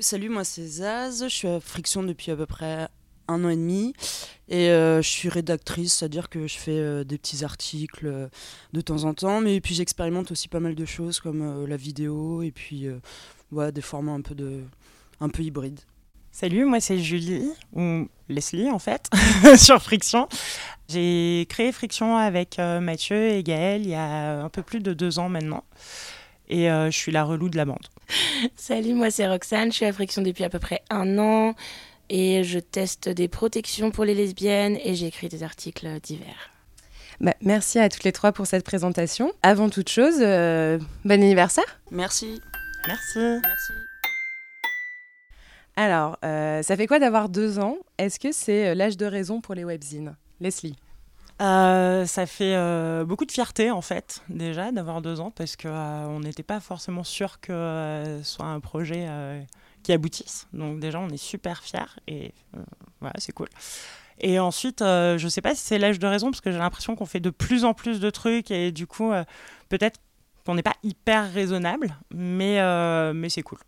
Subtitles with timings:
[0.00, 2.88] Salut, moi c'est Zaz, je suis à Friction depuis à peu près
[3.28, 3.94] un an et demi
[4.48, 8.26] et euh, je suis rédactrice, c'est-à-dire que je fais euh, des petits articles euh,
[8.72, 12.42] de temps en temps, mais puis j'expérimente aussi pas mal de choses comme la vidéo
[12.42, 12.88] et puis
[13.52, 14.62] des formats un peu,
[15.20, 15.80] un peu hybrides.
[16.32, 19.08] Salut, moi c'est Julie, ou Leslie en fait,
[19.56, 20.26] sur Friction.
[20.88, 25.20] J'ai créé Friction avec Mathieu et Gaël il y a un peu plus de deux
[25.20, 25.62] ans maintenant
[26.48, 27.86] et je suis la relou de la bande.
[28.56, 31.54] Salut, moi c'est Roxane, je suis à Friction depuis à peu près un an
[32.10, 36.50] et je teste des protections pour les lesbiennes et j'écris des articles divers.
[37.20, 39.32] Bah, merci à toutes les trois pour cette présentation.
[39.42, 41.80] Avant toute chose, euh, bon anniversaire.
[41.90, 42.40] Merci.
[42.86, 43.18] Merci.
[43.18, 43.72] Merci.
[45.76, 47.78] Alors, euh, ça fait quoi d'avoir deux ans?
[47.98, 50.16] Est-ce que c'est euh, l'âge de raison pour les webzines?
[50.40, 50.76] Leslie
[51.42, 55.68] euh, ça fait euh, beaucoup de fierté en fait déjà d'avoir deux ans parce qu'on
[55.68, 59.08] euh, n'était pas forcément sûr que ce soit un projet
[59.82, 60.46] qui aboutisse.
[60.52, 62.32] Donc déjà on est super fiers et
[63.00, 63.48] voilà c'est cool.
[64.20, 67.06] Et ensuite je sais pas si c'est l'âge de raison parce que j'ai l'impression qu'on
[67.06, 69.10] fait de plus en plus de trucs et du coup
[69.68, 70.00] peut-être
[70.46, 72.60] qu'on n'est pas hyper raisonnable mais,
[73.12, 73.58] mais c'est cool.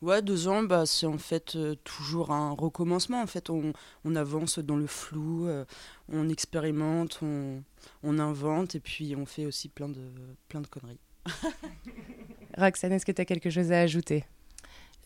[0.00, 3.20] Ouais, deux ans, bah, c'est en fait euh, toujours un recommencement.
[3.20, 3.72] En fait, on,
[4.04, 5.64] on avance dans le flou, euh,
[6.08, 7.64] on expérimente, on,
[8.04, 10.00] on, invente et puis on fait aussi plein de,
[10.48, 11.00] plein de conneries.
[12.56, 14.24] Roxane, est-ce que tu as quelque chose à ajouter?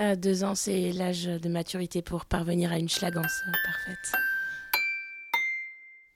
[0.00, 4.12] Euh, Deux ans, c'est l'âge de maturité pour parvenir à une schlagance parfaite.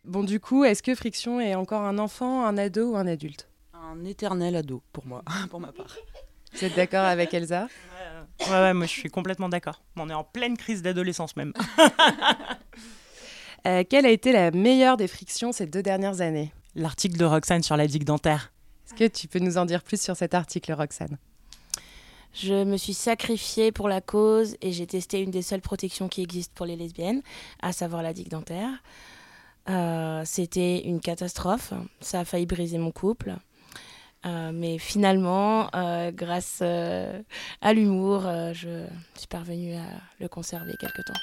[0.05, 3.49] Bon, du coup, est-ce que Friction est encore un enfant, un ado ou un adulte?
[3.75, 5.95] Un éternel ado, pour moi, pour ma part.
[6.55, 7.69] Vous êtes d'accord avec Elsa?
[8.41, 9.83] Ouais, ouais, moi je suis complètement d'accord.
[9.97, 11.53] On est en pleine crise d'adolescence même.
[13.67, 16.53] euh, quelle a été la meilleure des frictions ces deux dernières années?
[16.75, 18.53] L'article de Roxane sur la digue dentaire.
[18.87, 21.19] Est-ce que tu peux nous en dire plus sur cet article, Roxane?
[22.35, 26.23] Je me suis sacrifiée pour la cause et j'ai testé une des seules protections qui
[26.23, 27.23] existent pour les lesbiennes,
[27.61, 28.71] à savoir la digue dentaire.
[29.69, 31.75] Euh, C'était une catastrophe.
[32.01, 33.37] Ça a failli briser mon couple.
[34.25, 37.21] Euh, mais finalement, euh, grâce euh,
[37.61, 38.23] à l'humour,
[38.53, 39.87] je suis parvenue à
[40.21, 41.21] le conserver quelque temps.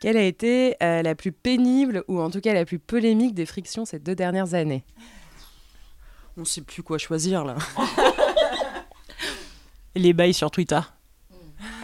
[0.00, 3.84] Quelle a été la plus pénible ou en tout cas la plus polémique des frictions
[3.84, 4.82] ces deux dernières années?
[6.38, 7.56] On ne sait plus quoi choisir là.
[9.94, 10.80] Les bails sur Twitter.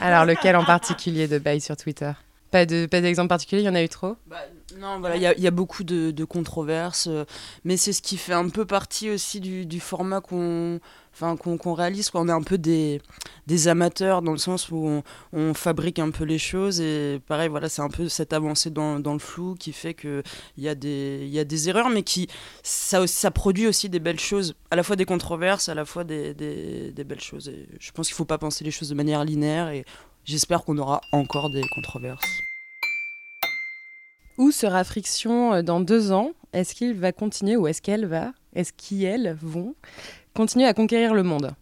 [0.01, 2.13] Alors lequel en particulier de bails sur Twitter?
[2.51, 4.17] Pas d'exemple particulier, il y en a eu trop?
[4.27, 4.39] Bah,
[4.75, 7.25] non, voilà, il y, a beaucoup de, controverses, euh,
[7.65, 10.81] mais c'est ce qui fait un peu partie aussi du, format qu'on
[11.13, 12.11] enfin, qu'on réalise.
[12.15, 13.01] On est un peu des,
[13.69, 17.81] amateurs dans le sens où on, fabrique un peu les choses et pareil, voilà, c'est
[17.81, 20.25] un peu cette avancée dans, le flou qui fait qu'il
[20.59, 22.29] y, a des, y a des erreurs, mais qui
[22.65, 26.35] ça, produit aussi des belles choses, à la fois des controverses, à la fois des,
[26.35, 27.53] belles choses.
[27.79, 29.85] Je pense qu'il ne faut pas penser les choses de manière linéaire et
[30.25, 32.27] j'espère qu'on aura encore des controverses.
[34.39, 36.33] Où sera Friction euh, dans deux ans?
[36.53, 39.75] Est-ce qu'il va continuer ou est-ce qu'elle va Est-ce qu'elles vont
[40.35, 41.53] continuer à conquérir le monde?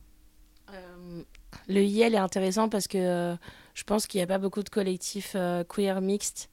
[0.73, 1.23] Euh,
[1.69, 3.37] Le IL est intéressant parce que euh,
[3.75, 5.37] je pense qu'il n'y a pas beaucoup de collectifs
[5.69, 6.49] queer mixtes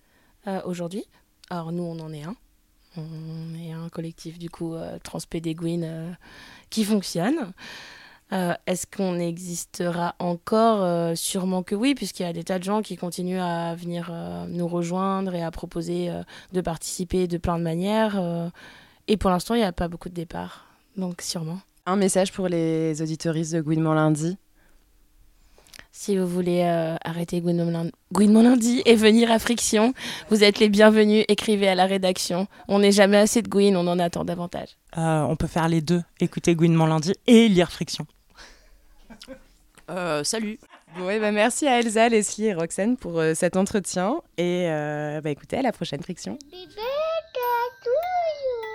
[0.65, 1.05] aujourd'hui.
[1.51, 2.35] Alors nous, on en est un.
[2.97, 6.17] On est un collectif du coup transpédéguine
[6.71, 7.53] qui fonctionne.
[8.33, 10.83] Euh, est-ce qu'on existera encore?
[10.83, 14.09] Euh, Sûrement que oui, puisqu'il y a des tas de gens qui continuent à venir
[14.11, 16.11] euh, nous rejoindre et à proposer
[16.53, 18.51] de participer de plein de manières.
[19.07, 21.59] et pour l'instant, il n'y a pas beaucoup de départs, donc sûrement.
[21.85, 24.37] Un message pour les auditoristes de Gouinement Lundi
[25.93, 26.63] si vous voulez
[27.03, 29.93] arrêter Gouinement Lundi et venir à Friction,
[30.29, 31.25] vous êtes les bienvenus.
[31.27, 32.47] Écrivez à la rédaction.
[32.69, 34.69] On n'est jamais assez de Gouin, on en attend davantage.
[34.95, 38.07] on peut faire les deux, écouter Gouinement Lundi et lire Friction.
[39.91, 40.57] Euh, salut.
[40.97, 44.21] Bon, bah, merci à Elsa, Leslie et Roxane pour euh, cet entretien.
[44.37, 46.37] Et euh, bah, écoutez, à la prochaine friction.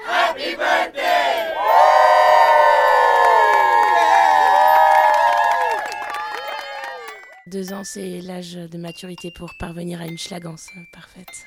[0.09, 1.03] Happy birthday
[7.47, 11.47] Deux ans, c'est l'âge de maturité pour parvenir à une schlagance parfaite.